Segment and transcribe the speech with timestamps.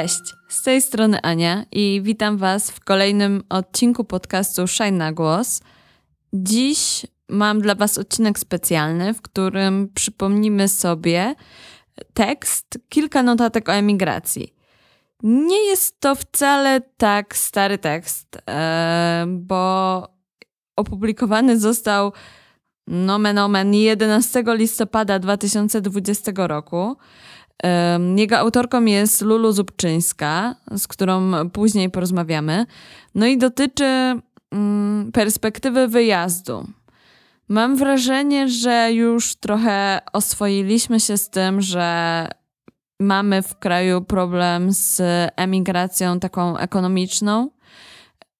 [0.00, 5.60] Cześć, z tej strony Ania i witam Was w kolejnym odcinku podcastu Shine na Głos.
[6.32, 11.34] Dziś mam dla Was odcinek specjalny, w którym przypomnimy sobie
[12.14, 14.54] tekst, kilka notatek o emigracji.
[15.22, 20.02] Nie jest to wcale tak stary tekst, e, bo
[20.76, 22.12] opublikowany został
[22.86, 26.96] nomen omen 11 listopada 2020 roku.
[28.16, 32.66] Jego autorką jest Lulu Zubczyńska, z którą później porozmawiamy.
[33.14, 36.66] No i dotyczy mm, perspektywy wyjazdu.
[37.48, 42.28] Mam wrażenie, że już trochę oswoiliśmy się z tym, że
[43.00, 45.02] mamy w kraju problem z
[45.36, 47.50] emigracją taką ekonomiczną,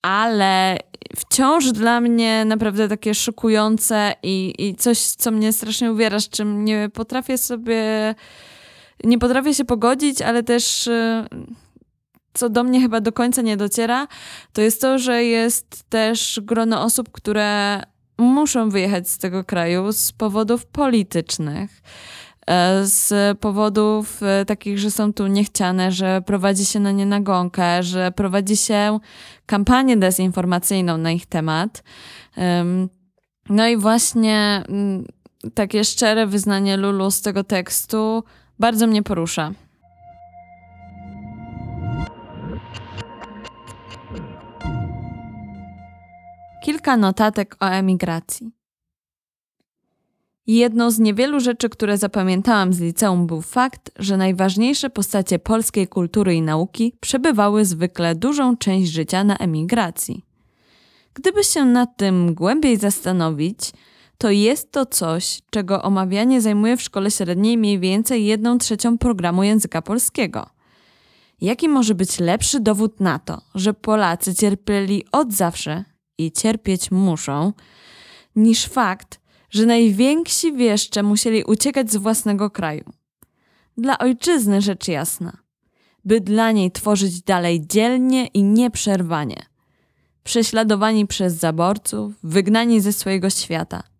[0.02, 0.76] ale
[1.16, 6.64] wciąż dla mnie naprawdę takie szokujące i, i coś, co mnie strasznie uwiera, z czym
[6.64, 8.14] nie potrafię sobie
[9.04, 11.24] nie potrafię się pogodzić, ale też y,
[12.34, 14.08] co do mnie chyba do końca nie dociera,
[14.52, 17.82] to jest to, że jest też grono osób, które
[18.18, 21.82] muszą wyjechać z tego kraju z powodów politycznych.
[22.46, 27.82] E, z powodów e, takich, że są tu niechciane, że prowadzi się na nie nagonkę,
[27.82, 28.98] że prowadzi się
[29.46, 31.82] kampanię dezinformacyjną na ich temat.
[33.48, 35.04] No i właśnie mm,
[35.54, 38.24] takie szczere wyznanie Lulu z tego tekstu
[38.60, 39.52] bardzo mnie porusza.
[46.64, 48.50] Kilka notatek o emigracji.
[50.46, 56.34] Jedną z niewielu rzeczy, które zapamiętałam z liceum, był fakt, że najważniejsze postacie polskiej kultury
[56.34, 60.24] i nauki przebywały zwykle dużą część życia na emigracji.
[61.14, 63.72] Gdyby się nad tym głębiej zastanowić,
[64.20, 69.42] to jest to coś, czego omawianie zajmuje w szkole średniej mniej więcej jedną trzecią programu
[69.42, 70.50] języka polskiego.
[71.40, 75.84] Jaki może być lepszy dowód na to, że Polacy cierpieli od zawsze
[76.18, 77.52] i cierpieć muszą,
[78.36, 79.20] niż fakt,
[79.50, 82.84] że najwięksi wieszcze musieli uciekać z własnego kraju?
[83.76, 85.36] Dla ojczyzny rzecz jasna,
[86.04, 89.46] by dla niej tworzyć dalej dzielnie i nieprzerwanie.
[90.24, 93.82] Prześladowani przez zaborców, wygnani ze swojego świata–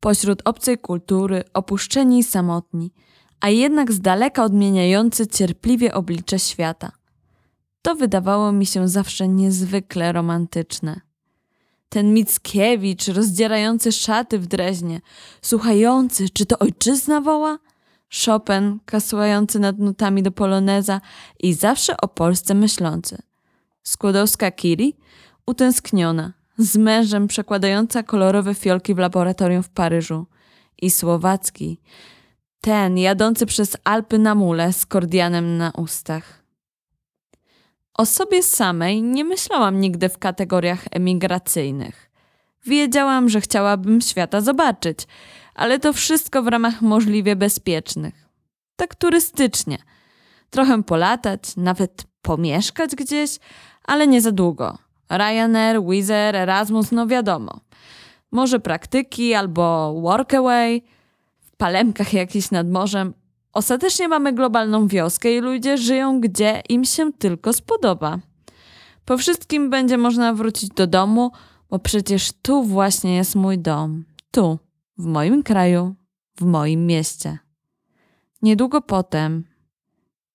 [0.00, 2.92] pośród obcej kultury, opuszczeni i samotni,
[3.40, 6.92] a jednak z daleka odmieniający cierpliwie oblicze świata.
[7.82, 11.00] To wydawało mi się zawsze niezwykle romantyczne.
[11.88, 15.00] Ten Mickiewicz rozdzierający szaty w dreźnie,
[15.42, 17.58] słuchający, czy to ojczyzna woła?
[18.24, 21.00] Chopin kasujący nad nutami do poloneza
[21.40, 23.18] i zawsze o Polsce myślący.
[23.82, 24.96] Skłodowska Kiri
[25.46, 30.26] utęskniona, z mężem przekładająca kolorowe fiolki w laboratorium w Paryżu
[30.82, 31.80] i Słowacki,
[32.60, 36.42] ten jadący przez Alpy na mule z kordianem na ustach.
[37.94, 42.10] O sobie samej nie myślałam nigdy w kategoriach emigracyjnych.
[42.66, 45.06] Wiedziałam, że chciałabym świata zobaczyć,
[45.54, 48.28] ale to wszystko w ramach możliwie bezpiecznych.
[48.76, 49.78] Tak turystycznie.
[50.50, 53.38] Trochę polatać, nawet pomieszkać gdzieś,
[53.84, 54.78] ale nie za długo.
[55.10, 57.60] Ryanair, Wizz Erasmus, no wiadomo.
[58.30, 60.82] Może praktyki albo workaway,
[61.40, 63.14] w palemkach jakiś nad morzem.
[63.52, 68.18] Ostatecznie mamy globalną wioskę i ludzie żyją gdzie im się tylko spodoba.
[69.04, 71.32] Po wszystkim będzie można wrócić do domu,
[71.70, 74.04] bo przecież tu właśnie jest mój dom.
[74.30, 74.58] Tu,
[74.98, 75.94] w moim kraju,
[76.36, 77.38] w moim mieście.
[78.42, 79.44] Niedługo potem,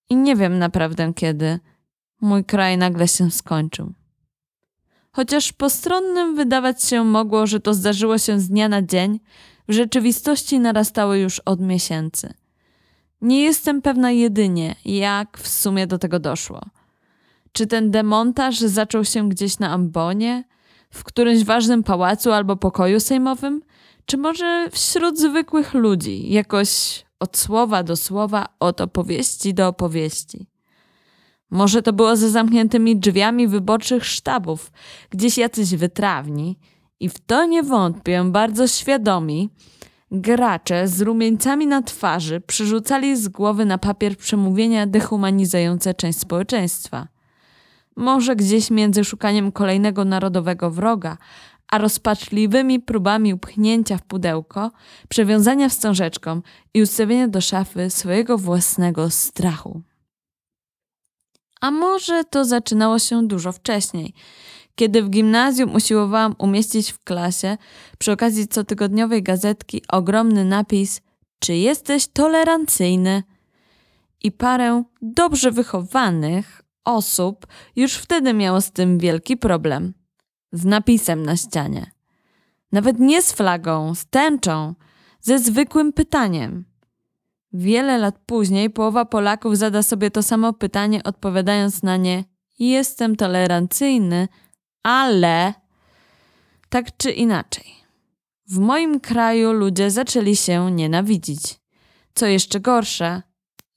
[0.09, 1.59] i nie wiem naprawdę kiedy,
[2.21, 3.93] mój kraj nagle się skończył.
[5.11, 9.19] Chociaż postronnym wydawać się mogło, że to zdarzyło się z dnia na dzień,
[9.67, 12.33] w rzeczywistości narastały już od miesięcy.
[13.21, 16.61] Nie jestem pewna jedynie, jak w sumie do tego doszło.
[17.51, 20.43] Czy ten demontaż zaczął się gdzieś na ambonie,
[20.89, 23.61] w którymś ważnym pałacu albo pokoju sejmowym,
[24.05, 30.47] czy może wśród zwykłych ludzi, jakoś od słowa do słowa, od opowieści do opowieści?
[31.51, 34.71] Może to było ze zamkniętymi drzwiami wyborczych sztabów,
[35.09, 36.57] gdzieś jacyś wytrawni,
[36.99, 39.49] i w to nie wątpię, bardzo świadomi,
[40.11, 47.07] gracze z rumieńcami na twarzy przerzucali z głowy na papier przemówienia dehumanizujące część społeczeństwa.
[47.95, 51.17] Może gdzieś między szukaniem kolejnego narodowego wroga,
[51.67, 54.71] a rozpaczliwymi próbami upchnięcia w pudełko,
[55.09, 56.41] przewiązania wstążeczką
[56.73, 59.81] i ustawienia do szafy swojego własnego strachu.
[61.61, 64.13] A może to zaczynało się dużo wcześniej,
[64.75, 67.57] kiedy w gimnazjum usiłowałam umieścić w klasie
[67.97, 71.01] przy okazji cotygodniowej gazetki ogromny napis
[71.39, 73.23] Czy jesteś tolerancyjny?
[74.23, 79.93] I parę dobrze wychowanych, osób już wtedy miało z tym wielki problem.
[80.51, 81.91] Z napisem na ścianie.
[82.71, 84.75] Nawet nie z flagą, z tęczą,
[85.21, 86.70] ze zwykłym pytaniem.
[87.53, 92.23] Wiele lat później połowa Polaków zada sobie to samo pytanie, odpowiadając na nie:
[92.59, 94.27] Jestem tolerancyjny,
[94.83, 95.53] ale
[96.69, 97.73] tak czy inaczej.
[98.47, 101.59] W moim kraju ludzie zaczęli się nienawidzić.
[102.13, 103.21] Co jeszcze gorsze,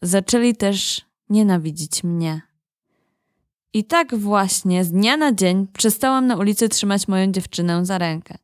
[0.02, 2.42] zaczęli też nienawidzić mnie.
[3.72, 8.38] I tak właśnie z dnia na dzień przestałam na ulicy trzymać moją dziewczynę za rękę.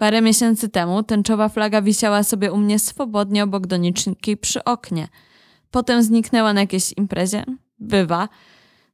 [0.00, 5.08] Parę miesięcy temu tęczowa flaga wisiała sobie u mnie swobodnie obok doniczki przy oknie.
[5.70, 7.44] Potem zniknęła na jakiejś imprezie.
[7.78, 8.28] Bywa.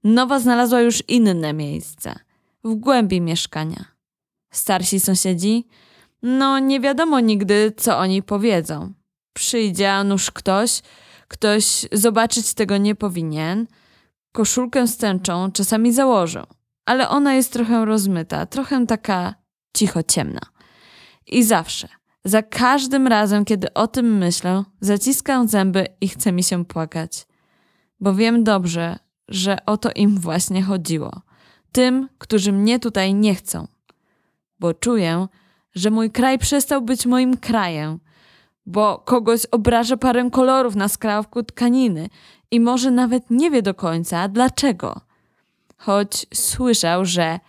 [0.04, 2.14] Nowa znalazła już inne miejsce.
[2.64, 3.84] W głębi mieszkania.
[4.52, 5.68] Starsi sąsiedzi?
[6.22, 8.92] No, nie wiadomo nigdy, co oni powiedzą.
[9.32, 10.82] Przyjdzie, a nuż ktoś,
[11.28, 13.66] ktoś zobaczyć tego nie powinien.
[14.32, 16.42] Koszulkę z tęczą czasami założą,
[16.86, 19.34] ale ona jest trochę rozmyta, trochę taka
[19.76, 20.55] cicho ciemna.
[21.26, 21.88] I zawsze,
[22.24, 27.26] za każdym razem, kiedy o tym myślę, zaciskam zęby i chce mi się płakać.
[28.00, 31.22] Bo wiem dobrze, że o to im właśnie chodziło.
[31.72, 33.66] Tym, którzy mnie tutaj nie chcą.
[34.60, 35.26] Bo czuję,
[35.74, 37.98] że mój kraj przestał być moim krajem,
[38.66, 42.08] bo kogoś obraża parę kolorów na skrawku tkaniny
[42.50, 45.00] i może nawet nie wie do końca dlaczego.
[45.76, 47.40] Choć słyszał, że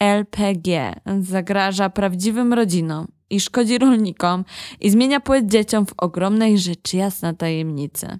[0.00, 4.44] LPG zagraża prawdziwym rodzinom i szkodzi rolnikom
[4.80, 8.18] i zmienia płeć dzieciom w ogromnej rzecz jasna tajemnicy.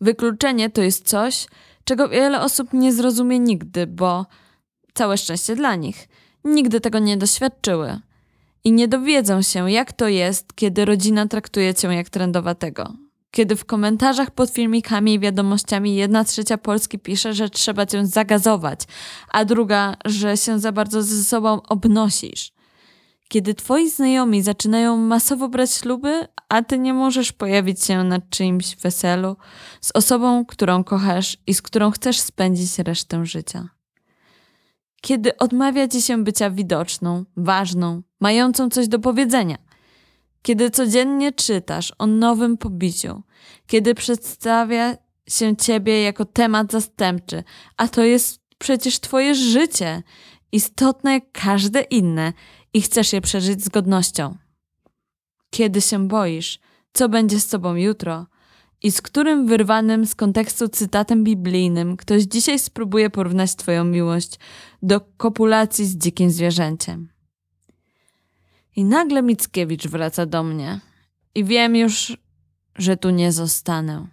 [0.00, 1.46] Wykluczenie to jest coś,
[1.84, 4.26] czego wiele osób nie zrozumie nigdy, bo
[4.94, 6.08] całe szczęście dla nich,
[6.44, 8.00] nigdy tego nie doświadczyły.
[8.64, 12.92] I nie dowiedzą się, jak to jest, kiedy rodzina traktuje cię jak trendowatego.
[13.30, 18.80] Kiedy w komentarzach pod filmikami i wiadomościami jedna trzecia Polski pisze, że trzeba cię zagazować,
[19.28, 22.53] a druga, że się za bardzo ze sobą obnosisz.
[23.28, 28.76] Kiedy twoi znajomi zaczynają masowo brać śluby, a ty nie możesz pojawić się na czyimś
[28.76, 29.36] weselu
[29.80, 33.68] z osobą, którą kochasz i z którą chcesz spędzić resztę życia.
[35.00, 39.56] Kiedy odmawia ci się bycia widoczną, ważną, mającą coś do powiedzenia.
[40.42, 43.22] Kiedy codziennie czytasz o nowym pobiciu,
[43.66, 44.96] kiedy przedstawia
[45.28, 47.44] się ciebie jako temat zastępczy,
[47.76, 50.02] a to jest przecież twoje życie,
[50.52, 52.32] istotne jak każde inne
[52.74, 54.36] i chcesz je przeżyć z godnością.
[55.50, 56.58] Kiedy się boisz,
[56.92, 58.26] co będzie z tobą jutro
[58.82, 64.38] i z którym wyrwanym z kontekstu cytatem biblijnym ktoś dzisiaj spróbuje porównać twoją miłość
[64.82, 67.08] do kopulacji z dzikim zwierzęciem.
[68.76, 70.80] I nagle Mickiewicz wraca do mnie
[71.34, 72.16] i wiem już,
[72.76, 74.06] że tu nie zostanę.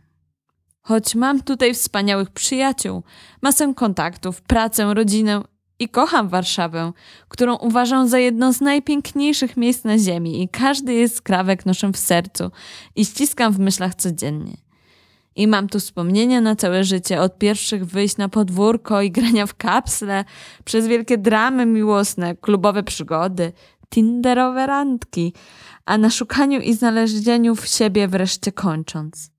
[0.81, 3.03] Choć mam tutaj wspaniałych przyjaciół,
[3.41, 5.41] masę kontaktów, pracę, rodzinę
[5.81, 6.93] i kocham Warszawę,
[7.27, 11.97] którą uważam za jedno z najpiękniejszych miejsc na ziemi i każdy jej skrawek noszę w
[11.97, 12.51] sercu
[12.95, 14.57] i ściskam w myślach codziennie.
[15.35, 19.55] I mam tu wspomnienia na całe życie, od pierwszych wyjść na podwórko i grania w
[19.55, 20.25] kapsle,
[20.65, 23.51] przez wielkie dramy miłosne, klubowe przygody,
[23.89, 25.33] tinderowe randki,
[25.85, 29.31] a na szukaniu i znalezieniu w siebie wreszcie kończąc.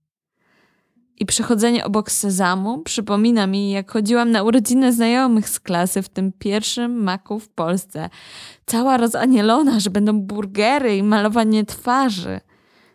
[1.23, 6.33] I przechodzenie obok sezamu przypomina mi, jak chodziłam na urodziny znajomych z klasy w tym
[6.38, 8.11] pierwszym maku w Polsce.
[8.67, 12.41] Cała rozanielona, że będą burgery i malowanie twarzy.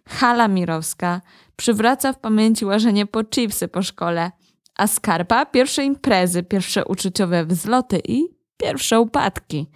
[0.08, 1.22] Hala Mirowska
[1.56, 4.32] przywraca w pamięci łażenie po chipsy po szkole,
[4.76, 8.24] a Skarpa pierwsze imprezy, pierwsze uczuciowe wzloty i
[8.58, 9.70] pierwsze upadki.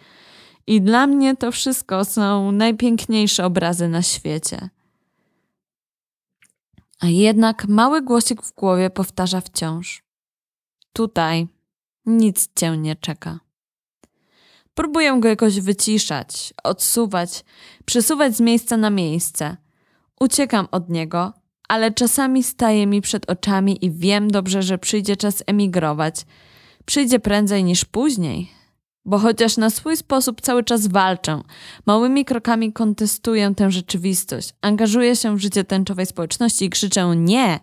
[0.67, 4.69] I dla mnie to wszystko są najpiękniejsze obrazy na świecie.
[7.01, 10.03] A jednak mały głosik w głowie powtarza wciąż:
[10.93, 11.47] Tutaj
[12.05, 13.39] nic cię nie czeka.
[14.73, 17.43] Próbuję go jakoś wyciszać, odsuwać,
[17.85, 19.57] przesuwać z miejsca na miejsce.
[20.19, 21.33] Uciekam od niego,
[21.69, 26.25] ale czasami staje mi przed oczami i wiem dobrze, że przyjdzie czas emigrować.
[26.85, 28.51] Przyjdzie prędzej niż później,
[29.05, 31.41] bo chociaż na swój sposób cały czas walczę,
[31.85, 37.59] małymi krokami kontestuję tę rzeczywistość, angażuję się w życie tęczowej społeczności i krzyczę nie.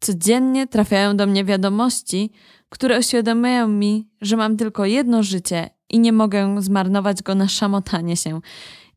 [0.00, 2.32] Codziennie trafiają do mnie wiadomości,
[2.68, 8.16] które uświadamiają mi, że mam tylko jedno życie i nie mogę zmarnować go na szamotanie
[8.16, 8.40] się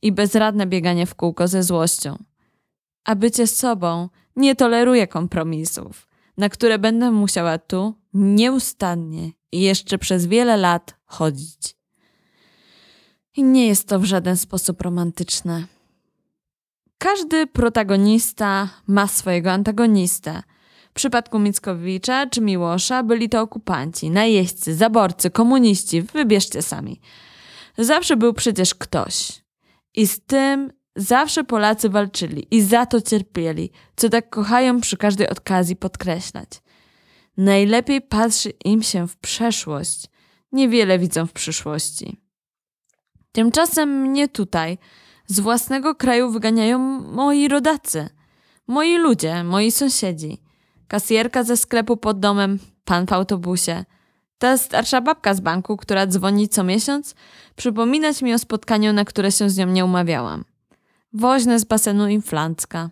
[0.02, 2.18] i bezradne bieganie w kółko ze złością.
[3.06, 10.26] A bycie sobą nie toleruje kompromisów, na które będę musiała tu nieustannie i jeszcze przez
[10.26, 11.76] wiele lat chodzić.
[13.36, 15.64] I nie jest to w żaden sposób romantyczne.
[16.98, 20.44] Każdy protagonista ma swojego antagonistę.
[20.90, 27.02] W przypadku Mickowicza czy Miłosza byli to okupanci, najeźdźcy, zaborcy, komuniści, wybierzcie sami.
[27.78, 29.42] Zawsze był przecież ktoś.
[29.96, 35.30] I z tym zawsze Polacy walczyli i za to cierpieli, co tak kochają przy każdej
[35.30, 36.50] okazji podkreślać.
[37.38, 40.06] Najlepiej patrzy im się w przeszłość,
[40.52, 42.22] niewiele widzą w przyszłości.
[43.32, 44.78] Tymczasem mnie tutaj,
[45.28, 48.10] z własnego kraju wyganiają moi rodacy,
[48.68, 50.42] moi ludzie, moi sąsiedzi.
[50.88, 53.86] Kasjerka ze sklepu pod domem, pan w autobusie.
[54.38, 57.16] Ta starsza babka z banku, która dzwoni co miesiąc,
[57.56, 60.46] przypominać mi o spotkaniu, na które się z nią nie umawiałam.
[61.14, 62.90] Woźne z basenu Inflancka.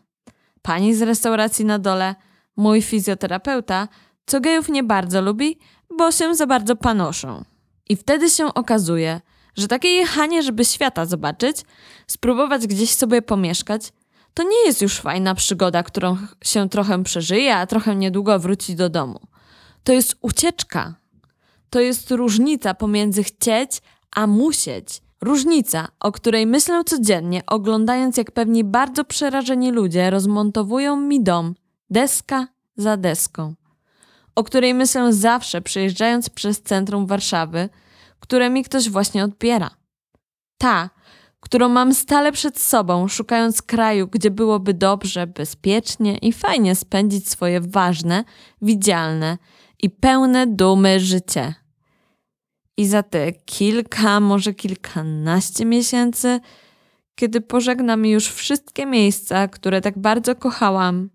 [0.61, 2.15] Pani z restauracji na dole,
[2.57, 3.87] mój fizjoterapeuta,
[4.25, 5.59] co gejów nie bardzo lubi,
[5.97, 7.43] bo się za bardzo panoszą.
[7.89, 9.21] I wtedy się okazuje,
[9.55, 11.57] że takie jechanie, żeby świata zobaczyć,
[12.07, 13.91] spróbować gdzieś sobie pomieszkać,
[14.33, 18.89] to nie jest już fajna przygoda, którą się trochę przeżyje, a trochę niedługo wróci do
[18.89, 19.19] domu.
[19.83, 20.95] To jest ucieczka.
[21.69, 23.81] To jest różnica pomiędzy chcieć
[24.15, 25.01] a musieć.
[25.21, 31.55] Różnica, o której myślę codziennie, oglądając jak pewni bardzo przerażeni ludzie rozmontowują mi dom,
[31.89, 33.53] deska za deską.
[34.39, 37.69] O której myślę zawsze, przejeżdżając przez centrum Warszawy,
[38.19, 39.69] które mi ktoś właśnie odbiera.
[40.57, 40.89] Ta,
[41.39, 47.61] którą mam stale przed sobą, szukając kraju, gdzie byłoby dobrze, bezpiecznie i fajnie spędzić swoje
[47.61, 48.23] ważne,
[48.61, 49.37] widzialne
[49.79, 51.53] i pełne dumy życie.
[52.77, 56.39] I za te kilka, może kilkanaście miesięcy,
[57.15, 61.09] kiedy pożegnam już wszystkie miejsca, które tak bardzo kochałam,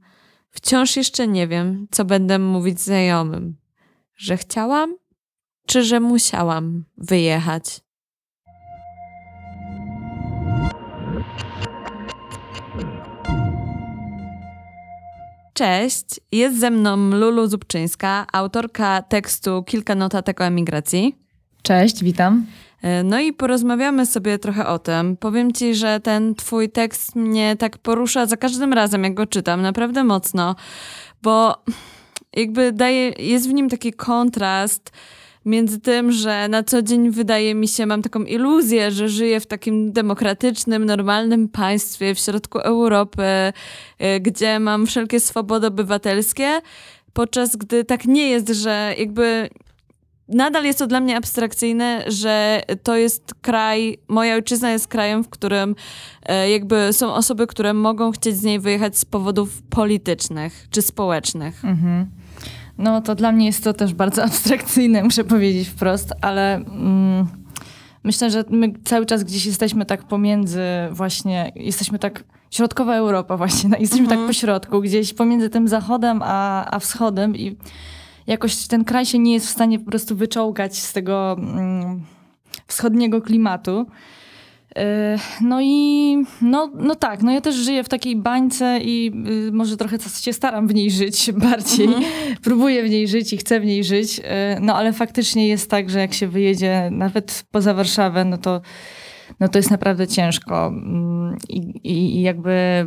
[0.54, 3.56] wciąż jeszcze nie wiem, co będę mówić znajomym.
[4.16, 4.96] Że chciałam,
[5.66, 7.80] czy że musiałam wyjechać.
[15.54, 21.18] Cześć, jest ze mną Lulu Zubczyńska, autorka tekstu Kilka notatek o emigracji.
[21.62, 22.46] Cześć, witam.
[22.84, 25.16] E, no i porozmawiamy sobie trochę o tym.
[25.16, 29.62] Powiem ci, że ten twój tekst mnie tak porusza za każdym razem, jak go czytam,
[29.62, 30.56] naprawdę mocno,
[31.22, 31.54] bo
[32.36, 34.90] jakby daje, jest w nim taki kontrast
[35.44, 39.46] między tym, że na co dzień wydaje mi się, mam taką iluzję, że żyję w
[39.46, 43.22] takim demokratycznym, normalnym państwie w środku Europy,
[44.02, 46.60] y, gdzie mam wszelkie swobody obywatelskie,
[47.12, 49.50] podczas gdy tak nie jest, że jakby
[50.28, 55.28] nadal jest to dla mnie abstrakcyjne, że to jest kraj, moja ojczyzna jest krajem, w
[55.28, 55.74] którym
[56.30, 61.64] y, jakby są osoby, które mogą chcieć z niej wyjechać z powodów politycznych czy społecznych.
[61.64, 62.06] Mhm.
[62.78, 67.26] No to dla mnie jest to też bardzo abstrakcyjne, muszę powiedzieć wprost, ale mm,
[68.04, 73.70] myślę, że my cały czas gdzieś jesteśmy tak pomiędzy właśnie, jesteśmy tak, środkowa Europa właśnie,
[73.70, 74.28] no, jesteśmy tak mhm.
[74.28, 77.56] tak po środku, gdzieś pomiędzy tym zachodem a, a wschodem i
[78.26, 82.02] jakoś ten kraj się nie jest w stanie po prostu wyczołgać z tego mm,
[82.66, 83.86] wschodniego klimatu.
[84.76, 89.12] E, no i no, no tak, no ja też żyję w takiej bańce i
[89.48, 91.86] y, może trochę się staram w niej żyć bardziej.
[91.86, 92.04] Mhm.
[92.42, 94.20] Próbuję w niej żyć i chcę w niej żyć.
[94.24, 98.60] E, no ale faktycznie jest tak, że jak się wyjedzie nawet poza Warszawę, no to,
[99.40, 100.66] no to jest naprawdę ciężko.
[100.66, 102.86] Mm, I, i, i jakby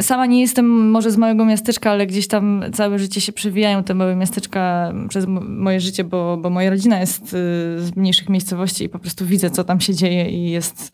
[0.00, 3.94] Sama nie jestem może z małego miasteczka, ale gdzieś tam całe życie się przewijają te
[3.94, 7.28] małe miasteczka przez moje życie, bo, bo moja rodzina jest y,
[7.78, 10.92] z mniejszych miejscowości i po prostu widzę, co tam się dzieje i jest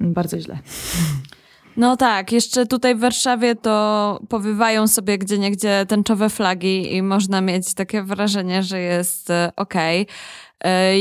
[0.00, 0.58] bardzo źle.
[1.76, 7.40] No tak, jeszcze tutaj w Warszawie to powywają sobie gdzie niegdzie tęczowe flagi i można
[7.40, 10.02] mieć takie wrażenie, że jest y, okej.
[10.02, 10.14] Okay.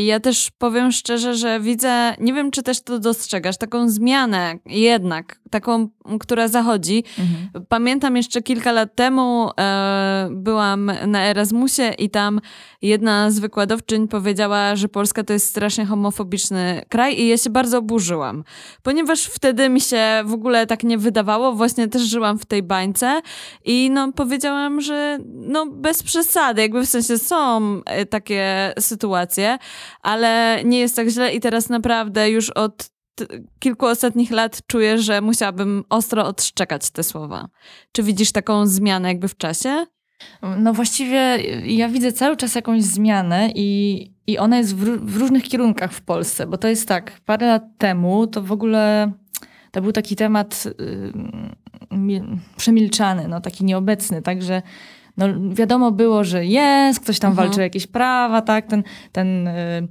[0.04, 5.40] Ja też powiem szczerze, że widzę, nie wiem czy też to dostrzegasz, taką zmianę jednak,
[5.50, 5.90] taką,
[6.20, 7.04] która zachodzi.
[7.20, 7.66] Mhm.
[7.70, 12.40] Pamiętam jeszcze kilka lat temu e, byłam na Erasmusie i tam
[12.82, 17.78] jedna z wykładowczyń powiedziała, że Polska to jest strasznie homofobiczny kraj i ja się bardzo
[17.78, 18.44] oburzyłam,
[18.84, 23.22] ponieważ wtedy mi się w ogóle tak nie wydawało, właśnie też żyłam w tej bańce
[23.66, 29.51] i no powiedziałam, że no bez przesady, jakby w sensie są e, takie sytuacje,
[30.02, 32.90] ale nie jest tak źle i teraz naprawdę już od
[33.60, 37.48] kilku ostatnich lat czuję, że musiałabym ostro odszczekać te słowa.
[37.92, 39.86] Czy widzisz taką zmianę jakby w czasie?
[40.58, 45.44] No właściwie ja widzę cały czas jakąś zmianę i, i ona jest w, w różnych
[45.44, 49.12] kierunkach w Polsce, bo to jest tak, parę lat temu to w ogóle
[49.72, 50.64] to był taki temat
[52.58, 54.62] przemilczany, no taki nieobecny, także
[55.18, 57.48] no wiadomo było, że jest, ktoś tam mhm.
[57.48, 59.88] walczy o jakieś prawa, tak, ten, ten y,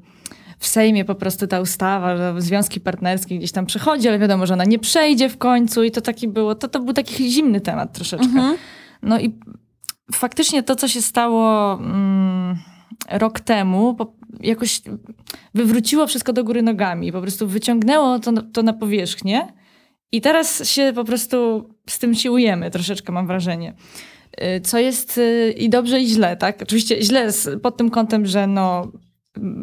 [0.58, 4.54] w Sejmie po prostu ta ustawa, że związki partnerskie gdzieś tam przychodzi, ale wiadomo, że
[4.54, 7.92] ona nie przejdzie w końcu i to taki było, to, to był taki zimny temat
[7.92, 8.26] troszeczkę.
[8.26, 8.56] Mhm.
[9.02, 9.38] No i
[10.14, 12.56] faktycznie to, co się stało mm,
[13.10, 13.96] rok temu,
[14.40, 14.82] jakoś
[15.54, 17.12] wywróciło wszystko do góry nogami.
[17.12, 19.52] Po prostu wyciągnęło to, to na powierzchnię
[20.12, 23.74] i teraz się po prostu z tym siłujemy troszeczkę, mam wrażenie.
[24.42, 26.62] Y, co jest y, i dobrze, i źle, tak?
[26.62, 27.28] Oczywiście źle
[27.62, 28.92] pod tym kątem, że no,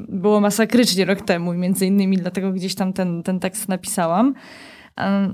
[0.09, 4.33] było masakrycznie rok temu i między innymi dlatego gdzieś tam ten, ten tekst napisałam.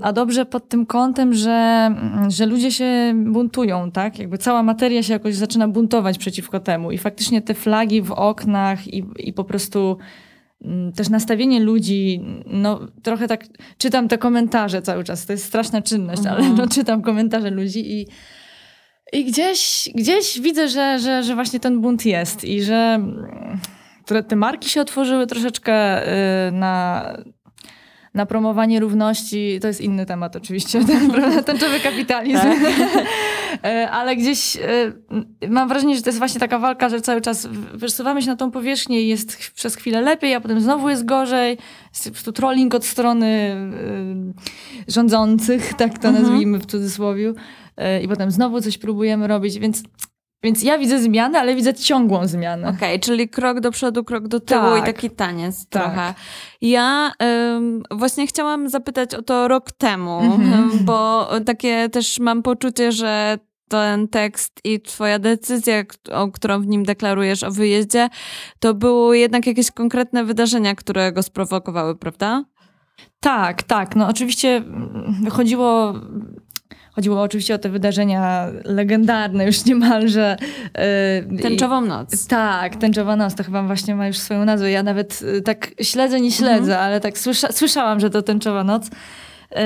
[0.02, 1.90] A dobrze pod tym kątem, że,
[2.28, 4.18] że ludzie się buntują, tak?
[4.18, 6.92] Jakby cała materia się jakoś zaczyna buntować przeciwko temu.
[6.92, 9.96] I faktycznie te flagi w oknach i, i po prostu
[10.64, 13.44] mm, też nastawienie ludzi, no trochę tak
[13.78, 15.26] czytam te komentarze cały czas.
[15.26, 16.56] To jest straszna czynność, ale mhm.
[16.56, 18.06] no, czytam komentarze ludzi i
[19.14, 23.00] i gdzieś, gdzieś widzę, że, że, że właśnie ten bunt jest i że
[24.28, 26.02] te marki się otworzyły troszeczkę
[26.48, 27.02] y, na,
[28.14, 29.58] na promowanie równości.
[29.60, 31.10] To jest inny temat oczywiście, ten
[31.44, 32.38] tęczowy kapitalizm.
[32.38, 32.60] Tak.
[33.66, 37.46] Y, ale gdzieś y, mam wrażenie, że to jest właśnie taka walka, że cały czas
[37.74, 41.58] wysuwamy się na tą powierzchnię i jest przez chwilę lepiej, a potem znowu jest gorzej.
[41.92, 43.56] Jest po prostu trolling od strony
[44.88, 46.24] rządzących, tak to mhm.
[46.24, 47.32] nazwijmy w cudzysłowie.
[47.76, 49.82] E, i potem znowu coś próbujemy robić, więc
[50.42, 52.68] więc ja widzę zmianę, ale widzę ciągłą zmianę.
[52.68, 55.82] Okej, okay, czyli krok do przodu, krok do tyłu tak, i taki taniec tak.
[55.82, 56.14] trochę.
[56.60, 57.12] Ja
[57.56, 60.68] ym, właśnie chciałam zapytać o to rok temu, mm-hmm.
[60.88, 63.38] bo takie też mam poczucie, że
[63.68, 68.08] ten tekst i twoja decyzja, o którą w nim deklarujesz o wyjeździe,
[68.58, 72.44] to były jednak jakieś konkretne wydarzenia, które go sprowokowały, prawda?
[73.20, 73.96] Tak, tak.
[73.96, 74.62] No oczywiście
[75.30, 75.94] chodziło
[76.94, 80.36] Chodziło oczywiście o te wydarzenia legendarne już niemalże.
[81.30, 82.26] Yy, Tęczową noc.
[82.26, 84.70] Tak, Tęczowa noc, to chyba właśnie ma już swoją nazwę.
[84.70, 86.80] Ja nawet y, tak śledzę, nie śledzę, mhm.
[86.80, 88.90] ale tak słysza, słyszałam, że to Tęczowa noc.
[89.50, 89.58] Yy,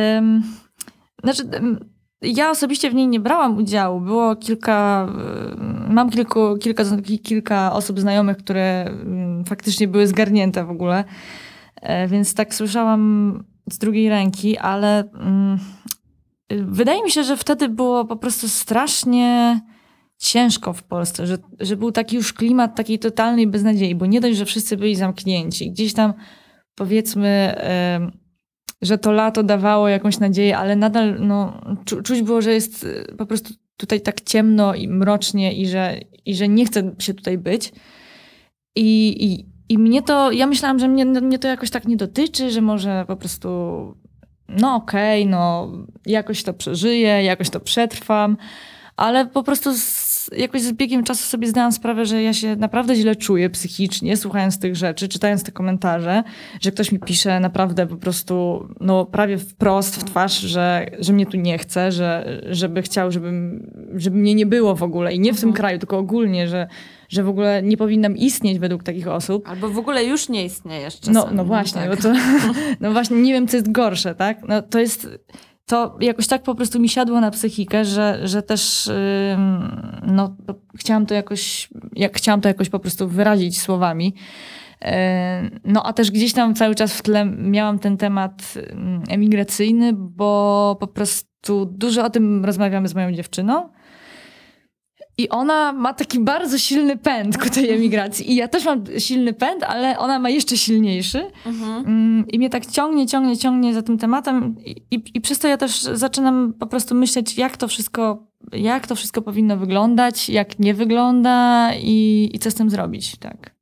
[1.23, 1.43] znaczy,
[2.23, 4.01] ja osobiście w niej nie brałam udziału.
[4.01, 5.09] Było kilka,
[5.89, 6.85] y, mam kilku, kilka,
[7.23, 8.91] kilka osób znajomych, które
[9.49, 11.05] faktycznie były zgarnięte w ogóle.
[11.83, 15.05] E, więc tak słyszałam z drugiej ręki, ale
[16.51, 19.61] Wydaje mi się, że wtedy było po prostu strasznie
[20.19, 24.37] ciężko w Polsce, że, że był taki już klimat takiej totalnej beznadziei, bo nie dość,
[24.37, 25.71] że wszyscy byli zamknięci.
[25.71, 26.13] Gdzieś tam
[26.75, 27.55] powiedzmy,
[28.83, 33.15] że to lato dawało jakąś nadzieję, ale nadal no, czu, czuć było, że jest e,
[33.15, 37.39] po prostu tutaj tak ciemno i mrocznie i że, i że nie chce się tutaj
[37.39, 37.73] być.
[38.77, 42.51] I, i, i mnie to, ja myślałam, że mnie, mnie to jakoś tak nie dotyczy,
[42.51, 43.49] że może po prostu
[44.49, 45.73] no okej, okay, no
[46.07, 48.37] jakoś to przeżyję, jakoś to przetrwam,
[48.97, 52.97] ale po prostu z, jakoś z biegiem czasu sobie zdałam sprawę, że ja się naprawdę
[52.97, 56.23] źle czuję psychicznie, słuchając tych rzeczy, czytając te komentarze,
[56.61, 61.27] że ktoś mi pisze naprawdę po prostu, no prawie wprost w twarz, że, że mnie
[61.27, 65.33] tu nie chce, że, żeby chciał, żebym, żeby mnie nie było w ogóle i nie
[65.33, 65.61] w tym mhm.
[65.61, 66.69] kraju, tylko ogólnie, że,
[67.09, 69.49] że w ogóle nie powinnam istnieć według takich osób.
[69.49, 71.15] Albo w ogóle już nie istniejesz czasem.
[71.15, 71.91] No, no właśnie, tak.
[71.91, 72.13] bo to,
[72.81, 74.39] no właśnie nie wiem, co jest gorsze, tak?
[74.49, 75.09] No to jest,
[75.67, 78.93] to jakoś tak po prostu mi siadło na psychikę, że, że też yy,
[80.03, 80.37] no,
[80.79, 84.15] chciałam to jakoś, jak chciałam to jakoś po prostu wyrazić słowami.
[84.83, 84.91] Yy,
[85.65, 88.55] no a też gdzieś tam cały czas w tle miałam ten temat
[89.09, 93.69] emigracyjny, bo po prostu dużo o tym rozmawiamy z moją dziewczyną.
[95.19, 98.33] I ona ma taki bardzo silny pęd ku tej emigracji.
[98.33, 101.31] I ja też mam silny pęd, ale ona ma jeszcze silniejszy.
[101.47, 101.87] Mhm.
[101.87, 104.55] Mm, I mnie tak ciągnie, ciągnie, ciągnie za tym tematem.
[104.65, 108.87] I, i, I przez to ja też zaczynam po prostu myśleć, jak to wszystko, jak
[108.87, 113.55] to wszystko powinno wyglądać, jak nie wygląda i, i co z tym zrobić, tak.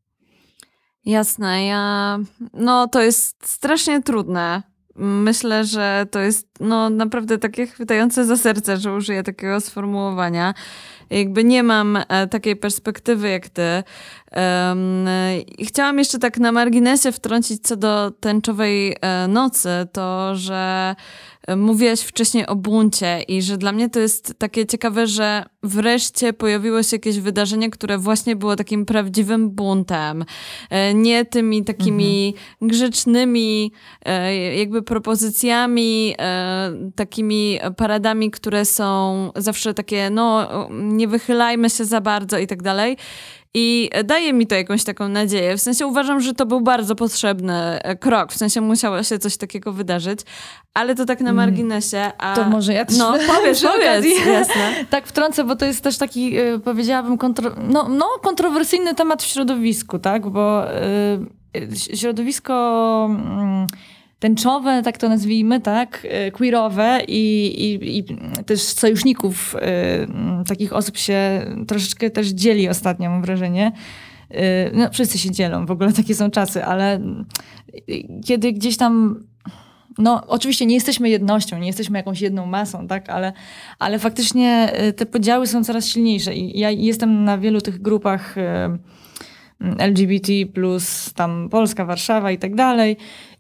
[1.05, 2.19] Jasne, ja.
[2.55, 4.63] No, to jest strasznie trudne.
[4.99, 10.55] Myślę, że to jest no, naprawdę takie chwytające za serce, że użyję takiego sformułowania
[11.11, 13.83] jakby nie mam e, takiej perspektywy jak ty.
[15.59, 20.95] I chciałam jeszcze tak na marginesie wtrącić co do tęczowej e, nocy, to że
[21.57, 26.83] Mówiłaś wcześniej o buncie i że dla mnie to jest takie ciekawe, że wreszcie pojawiło
[26.83, 30.25] się jakieś wydarzenie, które właśnie było takim prawdziwym buntem.
[30.71, 32.69] E, nie tymi takimi mhm.
[32.69, 33.73] grzecznymi
[34.05, 42.01] e, jakby propozycjami, e, takimi paradami, które są zawsze takie, no nie wychylajmy się za
[42.01, 42.97] bardzo i tak dalej.
[43.59, 45.57] I daje mi to jakąś taką nadzieję.
[45.57, 48.33] W sensie uważam, że to był bardzo potrzebny e, krok.
[48.33, 50.21] W sensie musiało się coś takiego wydarzyć,
[50.75, 51.37] ale to tak na mm.
[51.37, 52.11] marginesie.
[52.19, 52.35] A...
[52.35, 54.75] To może ja też No, powiedz, powiedz, jasne.
[54.91, 57.51] tak wtrącę, bo to jest też taki, e, powiedziałabym, kontro...
[57.69, 60.29] no, no, kontrowersyjny temat w środowisku, tak?
[60.29, 60.65] Bo
[61.55, 63.11] y, środowisko...
[64.17, 68.05] Y, tęczowe, tak to nazwijmy, tak, e, queerowe i, i, i
[68.47, 73.73] też sojuszników y, takich osób się troszeczkę też dzieli ostatnio, mam wrażenie.
[74.31, 74.37] Y,
[74.75, 77.01] no, wszyscy się dzielą, w ogóle takie są czasy, ale
[78.27, 79.25] kiedy gdzieś tam
[79.99, 83.33] no, oczywiście nie jesteśmy jednością, nie jesteśmy jakąś jedną masą, tak, ale,
[83.79, 88.35] ale faktycznie te podziały są coraz silniejsze i ja jestem na wielu tych grupach
[89.79, 90.33] LGBT,
[91.15, 92.97] tam Polska, Warszawa i tak dalej.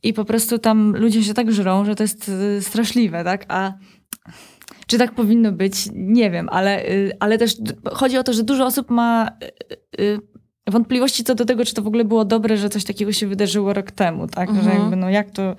[0.07, 3.45] I po prostu tam ludzie się tak żrą, że to jest y, straszliwe, tak?
[3.49, 3.73] A
[4.87, 5.75] czy tak powinno być?
[5.95, 7.57] Nie wiem, ale, y, ale też
[7.93, 9.31] chodzi o to, że dużo osób ma
[10.01, 10.21] y,
[10.67, 13.73] wątpliwości co do tego, czy to w ogóle było dobre, że coś takiego się wydarzyło
[13.73, 14.49] rok temu, tak?
[14.49, 14.65] Mhm.
[14.65, 15.57] Że jakby, no jak to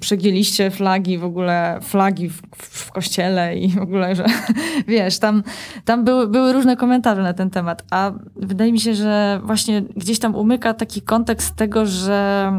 [0.00, 4.24] przegięliście flagi, w ogóle flagi w, w, kościele i w ogóle, że
[4.88, 5.42] wiesz, tam,
[5.84, 10.18] tam były, były różne komentarze na ten temat, a wydaje mi się, że właśnie gdzieś
[10.18, 12.50] tam umyka taki kontekst tego, że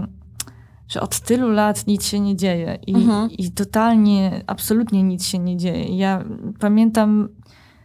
[0.87, 3.31] że od tylu lat nic się nie dzieje i, mhm.
[3.31, 5.97] i totalnie, absolutnie nic się nie dzieje.
[5.97, 6.23] Ja
[6.59, 7.29] pamiętam,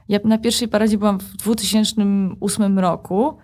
[0.09, 3.39] ja na pierwszej paradzie byłam w 2008 roku,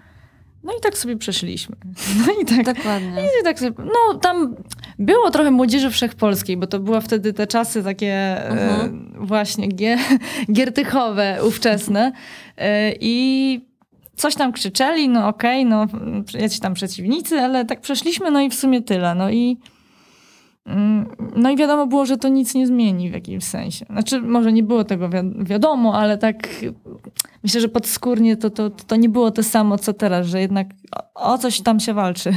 [0.63, 1.77] no i tak sobie przeszliśmy.
[2.27, 2.77] No i tak.
[2.77, 3.23] Dokładnie.
[3.41, 4.57] I tak sobie, no tam
[4.99, 9.13] było trochę młodzieży wszechpolskiej, bo to były wtedy te czasy takie e, mhm.
[9.23, 9.99] e, właśnie gier,
[10.53, 12.13] giertychowe, ówczesne.
[12.57, 13.68] E, I
[14.19, 15.87] coś tam krzyczeli, no okej, okay, no
[16.41, 19.15] jacyś tam przeciwnicy, ale tak przeszliśmy, no i w sumie tyle.
[19.15, 19.59] No i
[20.67, 23.87] mm, no i wiadomo było, że to nic nie zmieni w jakimś sensie.
[23.91, 26.49] Znaczy, może nie było tego wi wiadomo, ale tak
[27.43, 30.67] myślę, że podskórnie to, to, to nie było to samo, co teraz, że jednak
[31.15, 32.33] o, o coś tam się walczy.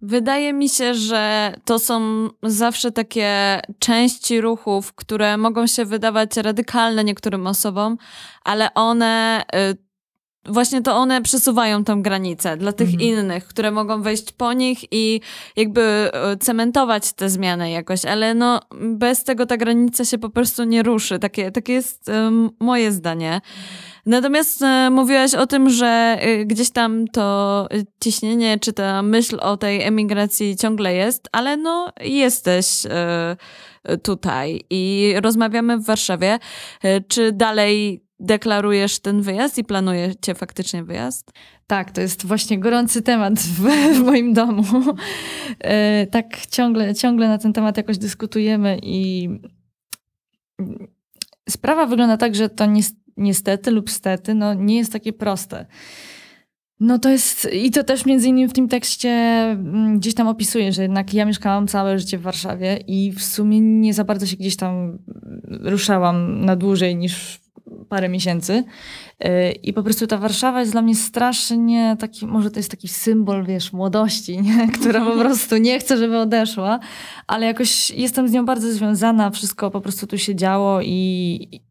[0.00, 7.04] Wydaje mi się, że to są zawsze takie części ruchów, które mogą się wydawać radykalne
[7.04, 7.98] niektórym osobom,
[8.44, 9.85] ale one y,
[10.48, 13.10] właśnie to one przesuwają tą granicę dla tych mhm.
[13.10, 15.20] innych, które mogą wejść po nich i
[15.56, 20.64] jakby e, cementować te zmiany jakoś, ale no bez tego ta granica się po prostu
[20.64, 21.18] nie ruszy.
[21.18, 23.40] Takie, takie jest um, moje zdanie.
[24.06, 27.68] Natomiast e, mówiłaś o tym, że e, gdzieś tam to
[28.04, 33.36] ciśnienie, czy ta myśl o tej emigracji ciągle jest, ale no jesteś e,
[34.02, 36.38] tutaj i rozmawiamy w Warszawie.
[36.82, 41.32] E, czy dalej deklarujesz ten wyjazd i planujecie faktycznie wyjazd?
[41.66, 43.62] Tak, to jest właśnie gorący temat w,
[43.94, 44.64] w moim domu.
[45.60, 49.28] E, tak, ciągle, ciągle na ten temat jakoś dyskutujemy i
[51.48, 52.82] sprawa wygląda tak, że to ni
[53.16, 55.66] niestety lub stety no, nie jest takie proste.
[56.80, 60.72] No to jest, i to też między innymi w tym tekście mm, gdzieś tam opisuję,
[60.72, 64.36] że jednak ja mieszkałam całe życie w Warszawie i w sumie nie za bardzo się
[64.36, 64.98] gdzieś tam
[65.44, 67.40] ruszałam na dłużej niż
[67.88, 68.64] parę miesięcy.
[69.24, 72.88] Y, I po prostu ta Warszawa jest dla mnie strasznie taki, może to jest taki
[72.88, 74.68] symbol, wiesz, młodości, nie?
[74.80, 76.78] która po prostu nie chce, żeby odeszła,
[77.26, 80.88] ale jakoś jestem z nią bardzo związana, wszystko po prostu tu się działo i,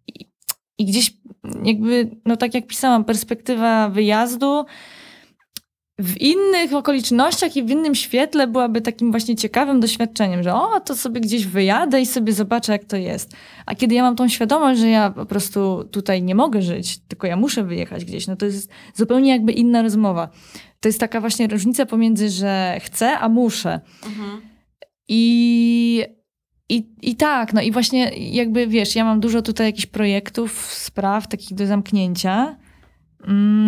[0.08, 0.25] i,
[0.78, 1.13] i gdzieś
[1.63, 4.65] jakby, no tak jak pisałam, perspektywa wyjazdu
[5.99, 10.95] w innych okolicznościach i w innym świetle byłaby takim właśnie ciekawym doświadczeniem, że o, to
[10.95, 13.36] sobie gdzieś wyjadę i sobie zobaczę, jak to jest.
[13.65, 17.27] A kiedy ja mam tą świadomość, że ja po prostu tutaj nie mogę żyć, tylko
[17.27, 20.29] ja muszę wyjechać gdzieś, no to jest zupełnie jakby inna rozmowa.
[20.79, 23.79] To jest taka właśnie różnica pomiędzy, że chcę, a muszę.
[24.05, 24.41] Mhm.
[25.08, 26.03] I,
[26.69, 31.27] i, I tak, no i właśnie jakby wiesz, ja mam dużo tutaj jakichś projektów, spraw
[31.27, 32.58] takich do zamknięcia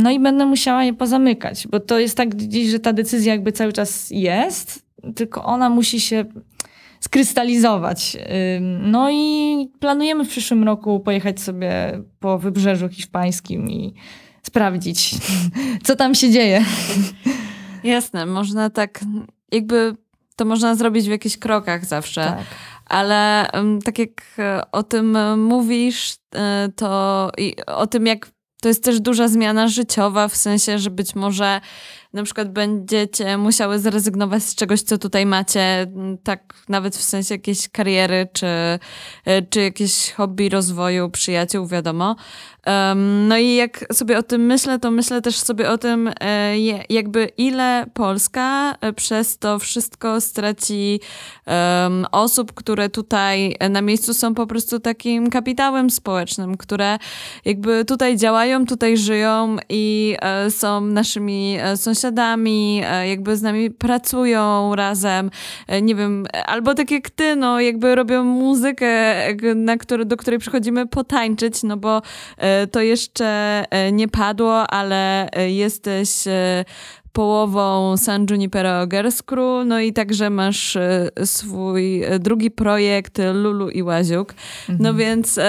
[0.04, 3.52] no i będę musiała je pozamykać, bo to jest tak gdzieś, że ta decyzja jakby
[3.52, 6.26] cały czas jest, tylko ona musi się
[7.00, 8.18] skrystalizować.
[8.80, 13.94] No i planujemy w przyszłym roku pojechać sobie po wybrzeżu hiszpańskim i
[14.44, 15.16] sprawdzić,
[15.86, 16.66] co tam się dzieje.
[17.84, 19.00] Jasne, można tak,
[19.52, 19.96] jakby
[20.36, 22.24] to można zrobić w jakichś krokach zawsze.
[22.24, 22.46] Tak.
[22.86, 23.48] Ale
[23.86, 24.22] tak jak
[24.72, 28.30] o tym mówisz, e, to i o tym, jak
[28.62, 31.62] to jest też duża zmiana życiowa, w sensie, że być może
[32.14, 35.92] na przykład będziecie musiały zrezygnować z czegoś, co tutaj macie,
[36.24, 38.48] tak nawet w sensie jakiejś kariery, czy,
[39.50, 42.16] czy jakieś hobby rozwoju, przyjaciół, wiadomo.
[43.28, 47.32] No i jak sobie o tym myślę, to myślę też sobie o tym, e, jakby
[47.38, 51.00] ile Polska e, przez to wszystko straci
[52.12, 56.98] osób, które tutaj na miejscu są po prostu takim kapitałem społecznym, które
[57.46, 65.32] jakby tutaj działają, tutaj żyją i e, są naszymi sąsiadami, jakby z nami pracują razem,
[65.82, 68.88] nie wiem, albo tak jak ty, no jakby robią muzykę,
[69.56, 72.02] na który, do której przychodzimy potańczyć, no bo
[72.72, 73.26] to jeszcze
[73.70, 76.66] e, nie padło, ale e, jesteś e,
[77.12, 80.78] połową San Junipero Girls Crew, no i także masz
[81.26, 84.34] swój drugi projekt Lulu i Łaziuk.
[84.70, 84.80] Mhm.
[84.80, 85.40] No więc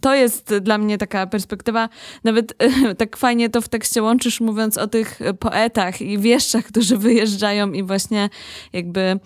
[0.00, 1.88] to jest dla mnie taka perspektywa,
[2.24, 2.54] nawet
[2.98, 7.82] tak fajnie to w tekście łączysz, mówiąc o tych poetach i wieszczach, którzy wyjeżdżają i
[7.82, 8.28] właśnie
[8.72, 9.20] jakby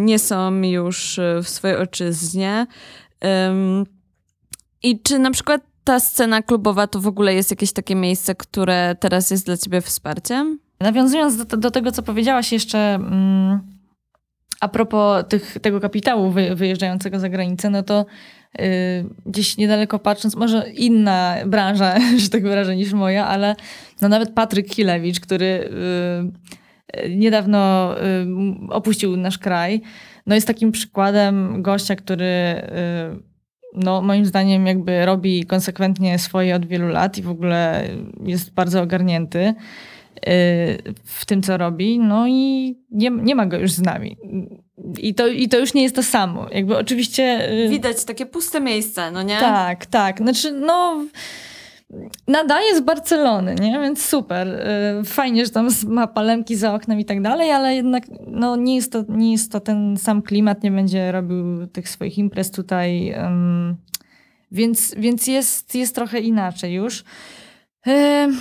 [0.00, 2.66] nie są już w swojej ojczyźnie.
[4.82, 8.96] I czy na przykład ta scena klubowa to w ogóle jest jakieś takie miejsce, które
[9.00, 10.58] teraz jest dla ciebie wsparciem?
[10.80, 13.60] Nawiązując do, do tego, co powiedziałaś jeszcze mm,
[14.60, 18.06] a propos tych, tego kapitału wy, wyjeżdżającego za granicę, no to
[18.58, 18.64] yy,
[19.26, 23.56] gdzieś niedaleko patrząc, może inna branża, że tak wyrażę, niż moja, ale
[24.00, 25.70] no nawet Patryk Chilewicz, który
[26.96, 27.94] yy, niedawno
[28.62, 29.80] yy, opuścił nasz kraj,
[30.26, 33.33] no jest takim przykładem gościa, który y,
[33.74, 37.88] no, moim zdaniem jakby robi konsekwentnie swoje od wielu lat i w ogóle
[38.24, 39.54] jest bardzo ogarnięty y,
[41.04, 41.98] w tym, co robi.
[41.98, 44.16] No i nie, nie ma go już z nami.
[44.98, 46.46] I to, I to już nie jest to samo.
[46.50, 47.52] Jakby oczywiście...
[47.52, 49.38] Y, Widać takie puste miejsce, no nie?
[49.40, 50.18] Tak, tak.
[50.18, 51.04] Znaczy, no
[52.28, 53.80] nadaje z Barcelony, nie?
[53.80, 54.48] Więc super.
[55.00, 58.76] Y, fajnie, że tam ma palemki za oknem i tak dalej, ale jednak no, nie,
[58.76, 63.14] jest to, nie jest to ten sam klimat, nie będzie robił tych swoich imprez tutaj.
[63.22, 63.76] Um,
[64.52, 67.04] więc więc jest, jest trochę inaczej już.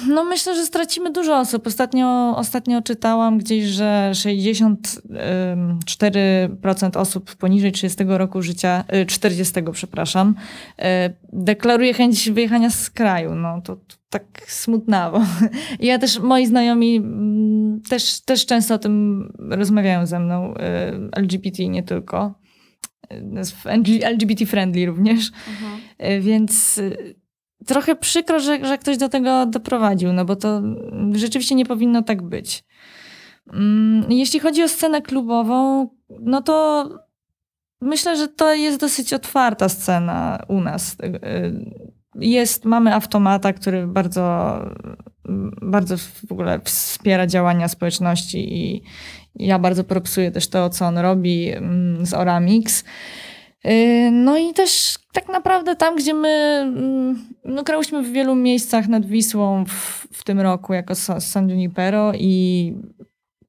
[0.07, 1.67] No myślę, że stracimy dużo osób.
[1.67, 10.35] Ostatnio, ostatnio czytałam gdzieś, że 64% osób poniżej 30 roku życia, 40 y, przepraszam,
[10.79, 10.83] y,
[11.33, 13.35] deklaruje chęć wyjechania z kraju.
[13.35, 15.21] No to, to tak smutnawo.
[15.79, 20.57] Ja też, moi znajomi mm, też, też często o tym rozmawiają ze mną, y,
[21.11, 22.33] LGBT nie tylko.
[24.03, 25.31] LGBT friendly również.
[25.47, 25.81] Mhm.
[26.21, 26.79] Więc
[27.67, 30.61] trochę przykro, że, że ktoś do tego doprowadził, no bo to
[31.13, 32.63] rzeczywiście nie powinno tak być.
[33.53, 35.87] Mm, jeśli chodzi o scenę klubową,
[36.19, 36.89] no to
[37.81, 40.97] myślę, że to jest dosyć otwarta scena u nas.
[42.15, 44.57] Jest, mamy automata, który bardzo,
[45.61, 48.83] bardzo w ogóle wspiera działania społeczności i
[49.35, 52.83] ja bardzo propsuję też to, co on robi mm, z Oramix.
[53.67, 56.29] Y, no i też tak naprawdę tam, gdzie my
[56.63, 62.13] mm, no, grałyśmy w wielu miejscach nad Wisłą w, w tym roku jako San Junipero
[62.13, 62.73] i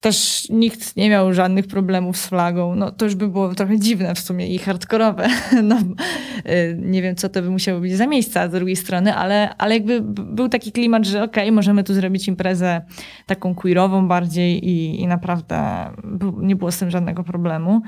[0.05, 2.74] też nikt nie miał żadnych problemów z flagą.
[2.74, 5.29] No to już by było trochę dziwne w sumie i hardkorowe.
[5.62, 9.57] No, y, nie wiem, co to by musiało być za miejsca z drugiej strony, ale,
[9.57, 12.83] ale jakby był taki klimat, że okej, okay, możemy tu zrobić imprezę
[13.27, 15.90] taką queerową bardziej i, i naprawdę
[16.37, 17.83] nie było z tym żadnego problemu.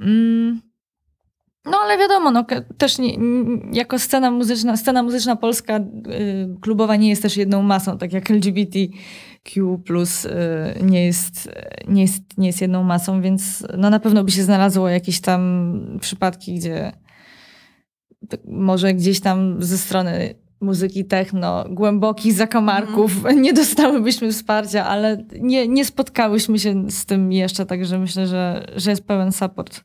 [0.00, 0.65] Mm.
[1.66, 2.44] No ale wiadomo, no,
[2.78, 3.18] też nie,
[3.72, 5.82] jako scena muzyczna, scena muzyczna polska y,
[6.60, 9.80] klubowa nie jest też jedną masą, tak jak LGBTQ
[10.24, 11.50] y, nie, jest,
[11.88, 15.80] nie, jest, nie jest jedną masą, więc no, na pewno by się znalazło jakieś tam
[16.00, 16.92] przypadki, gdzie
[18.44, 23.42] może gdzieś tam ze strony muzyki techno, głębokich zakamarków mm.
[23.42, 28.90] nie dostałybyśmy wsparcia, ale nie, nie spotkałyśmy się z tym jeszcze, także myślę, że, że
[28.90, 29.80] jest pełen support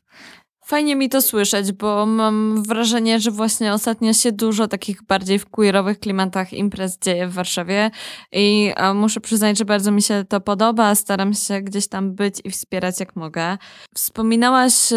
[0.64, 5.46] Fajnie mi to słyszeć, bo mam wrażenie, że właśnie ostatnio się dużo takich bardziej w
[5.46, 7.90] queerowych klimatach imprez dzieje w Warszawie
[8.32, 10.94] i muszę przyznać, że bardzo mi się to podoba.
[10.94, 13.58] Staram się gdzieś tam być i wspierać jak mogę.
[13.94, 14.96] Wspominałaś, y,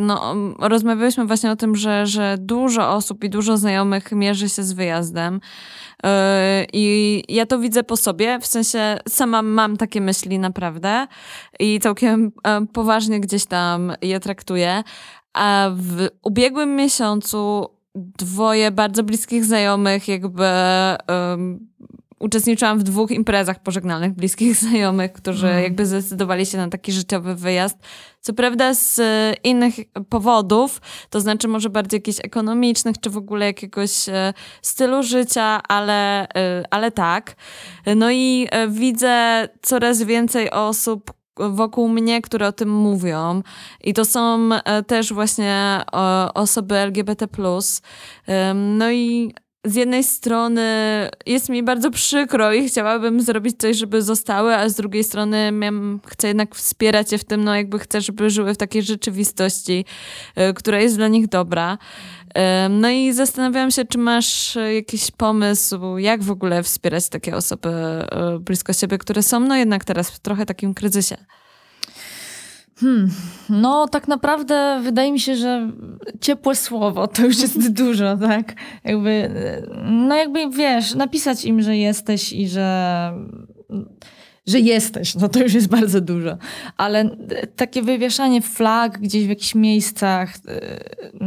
[0.00, 4.72] no, rozmawialiśmy właśnie o tym, że, że dużo osób i dużo znajomych mierzy się z
[4.72, 5.40] wyjazdem.
[6.04, 6.10] Yy,
[6.72, 11.06] I ja to widzę po sobie, w sensie sama mam takie myśli naprawdę
[11.60, 14.82] i całkiem e, poważnie gdzieś tam je traktuję.
[15.34, 20.44] A w ubiegłym miesiącu dwoje bardzo bliskich znajomych jakby
[21.08, 21.68] um,
[22.20, 25.62] uczestniczyłam w dwóch imprezach pożegnalnych bliskich znajomych, którzy mm.
[25.62, 27.78] jakby zdecydowali się na taki życiowy wyjazd.
[28.20, 29.74] Co prawda z e, innych
[30.08, 36.28] powodów, to znaczy może bardziej jakichś ekonomicznych, czy w ogóle jakiegoś e, stylu życia, ale,
[36.28, 37.36] e, ale tak.
[37.96, 41.12] No i widzę coraz więcej osób,
[41.50, 43.42] wokół mnie, które o tym mówią.
[43.84, 44.50] I to są
[44.86, 45.80] też właśnie
[46.34, 47.26] osoby LGBT.
[48.54, 50.62] No i z jednej strony
[51.26, 55.52] jest mi bardzo przykro i chciałabym zrobić coś, żeby zostały, a z drugiej strony
[56.06, 59.84] chcę jednak wspierać je w tym, no jakby chcę, żeby żyły w takiej rzeczywistości,
[60.50, 61.78] y, która jest dla nich dobra.
[62.70, 68.38] No i zastanawiałam się, czy masz jakiś pomysł, jak w ogóle wspierać takie osoby y,
[68.40, 71.16] blisko siebie, które są no jednak teraz w trochę takim kryzysie.
[72.80, 73.10] Hmm.
[73.48, 75.72] No, tak naprawdę wydaje mi się, że
[76.20, 78.54] ciepłe słowo to już jest dużo, tak?
[78.84, 79.30] Jakby,
[79.84, 83.12] no jakby wiesz, napisać im, że jesteś i że,
[84.46, 86.38] że jesteś, no to już jest bardzo dużo.
[86.76, 87.16] Ale
[87.56, 91.22] takie wywieszanie flag gdzieś w jakichś miejscach, yy,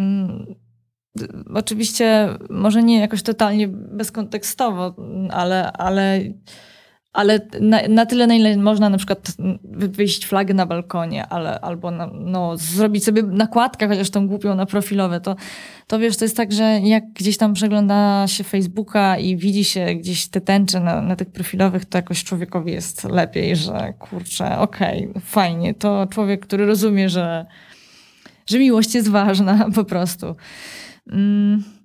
[1.18, 4.96] yy, oczywiście może nie jakoś totalnie bezkontekstowo,
[5.30, 6.22] ale, ale
[7.14, 9.32] ale na, na, tyle, na ile można na przykład
[9.74, 14.66] wyjść flagę na balkonie, ale, albo na, no, zrobić sobie nakładkę, chociaż tą głupią na
[14.66, 15.36] profilowe, to,
[15.88, 19.96] to wiesz, to jest tak, że jak gdzieś tam przegląda się Facebooka i widzi się
[19.96, 25.08] gdzieś te tęcze na, na tych profilowych, to jakoś człowiekowi jest lepiej, że kurczę, okej,
[25.10, 27.46] okay, fajnie, to człowiek, który rozumie, że,
[28.46, 30.36] że miłość jest ważna po prostu.
[31.08, 31.81] Mm.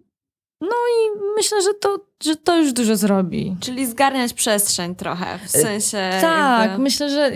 [0.60, 3.56] No i myślę, że to, że to już dużo zrobi.
[3.60, 6.10] Czyli zgarniać przestrzeń trochę, w e, sensie...
[6.20, 6.82] Tak, jakby...
[6.82, 7.32] myślę, że...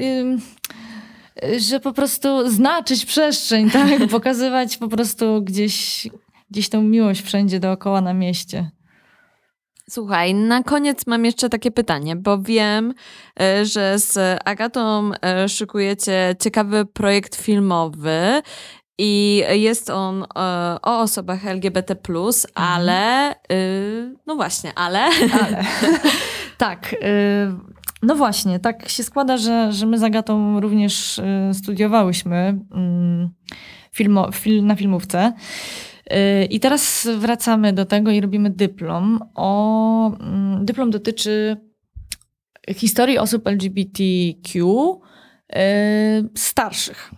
[1.59, 4.09] że po prostu znaczyć przestrzeń, tak?
[4.11, 6.09] Pokazywać po prostu gdzieś,
[6.50, 8.70] gdzieś tą miłość wszędzie dookoła na mieście.
[9.90, 12.94] Słuchaj, na koniec mam jeszcze takie pytanie, bo wiem,
[13.40, 18.42] e, że z Agatą e, szykujecie ciekawy projekt filmowy
[19.01, 20.27] i jest on e,
[20.83, 22.33] o osobach LGBT, mhm.
[22.55, 23.33] ale.
[23.53, 24.99] Y, no właśnie, ale.
[25.43, 25.65] Ale.
[26.59, 26.93] tak.
[26.93, 26.97] Y,
[28.03, 33.31] no właśnie, tak się składa, że, że my z Agatą również y, studiowałyśmy mm,
[33.93, 35.33] filmo, fil, na filmówce.
[36.51, 39.21] I teraz wracamy do tego i robimy dyplom.
[39.35, 41.57] O, mm, dyplom dotyczy
[42.75, 45.01] historii osób LGBTQ
[46.35, 47.11] starszych.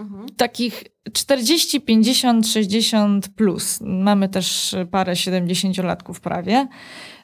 [0.00, 0.26] Mhm.
[0.36, 3.78] Takich 40, 50, 60 plus.
[3.80, 6.68] Mamy też parę 70-latków prawie.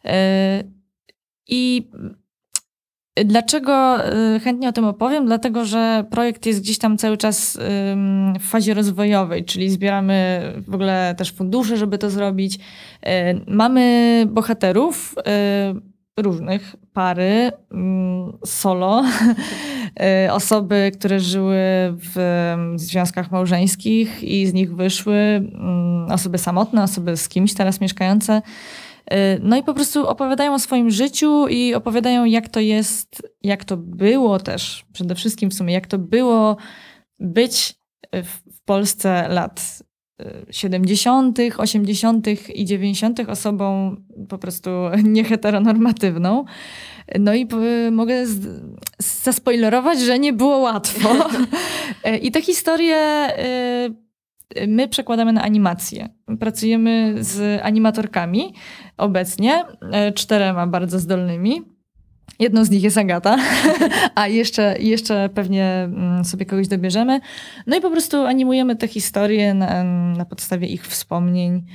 [0.05, 0.65] E,
[1.49, 1.91] I
[3.25, 5.27] Dlaczego e, chętnie o tym opowiem?
[5.27, 7.59] Dlatego, że projekt jest gdzieś tam cały czas
[8.41, 12.59] w fazie rozwojowej, czyli zbieramy w ogóle też fundusze, żeby to zrobić.
[13.03, 15.15] E, mamy bohaterów
[16.21, 19.05] różnych, pary, mm, solo,
[20.27, 21.59] y, osoby, które żyły
[22.15, 28.43] w związkach małżeńskich i z nich wyszły, mm, osoby samotne, osoby z kimś teraz mieszkające.
[29.13, 33.65] Y, no i po prostu opowiadają o swoim życiu i opowiadają, jak to jest, jak
[33.65, 36.57] to było też, przede wszystkim w sumie, jak to było
[37.21, 37.75] być
[38.25, 39.83] w Polsce lat
[40.51, 42.27] 70., 80.
[42.55, 43.21] i 90.
[43.21, 43.97] osobą
[44.29, 44.71] po prostu
[45.05, 46.45] nieheteronormatywną.
[47.21, 47.49] No i
[47.91, 48.25] mogę
[48.99, 51.09] zaspoilerować, że nie było łatwo.
[52.23, 53.29] I te historie
[54.57, 56.09] y, my przekładamy na animację.
[56.41, 58.55] Pracujemy z animatorkami
[58.97, 59.65] obecnie,
[60.09, 61.76] y, czterema bardzo zdolnymi.
[62.39, 63.37] Jedną z nich jest Agata,
[64.15, 67.21] a jeszcze, jeszcze pewnie mm, sobie kogoś dobierzemy.
[67.67, 69.85] No i po prostu animujemy te historie na,
[70.17, 71.67] na podstawie ich wspomnień.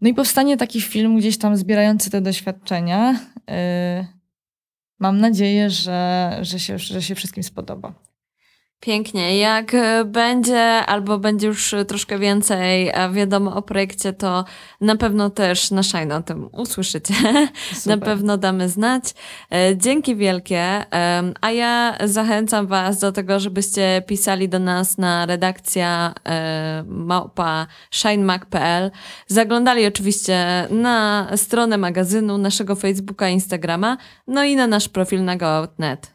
[0.00, 3.12] No i powstanie taki film gdzieś tam zbierający te doświadczenia.
[3.12, 4.06] Yy,
[4.98, 7.94] mam nadzieję, że, że, się, że się wszystkim spodoba.
[8.84, 9.38] Pięknie.
[9.38, 14.44] Jak e, będzie albo będzie już troszkę więcej wiadomo o projekcie, to
[14.80, 17.14] na pewno też na Shine o tym usłyszycie.
[17.74, 17.98] Super.
[17.98, 19.04] Na pewno damy znać.
[19.52, 20.84] E, dzięki wielkie.
[21.40, 28.90] A ja zachęcam Was do tego, żebyście pisali do nas na redakcja e, małpa shinemac.pl.
[29.26, 36.14] Zaglądali oczywiście na stronę magazynu, naszego Facebooka, Instagrama, no i na nasz profil na Go.net.